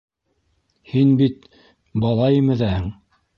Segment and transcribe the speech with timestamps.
[0.93, 1.45] Һин бит...
[2.07, 2.89] бала имеҙәһең.